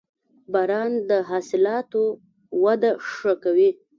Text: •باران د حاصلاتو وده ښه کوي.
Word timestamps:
•باران 0.53 0.91
د 1.09 1.11
حاصلاتو 1.29 2.03
وده 2.63 2.91
ښه 3.11 3.33
کوي. 3.43 3.69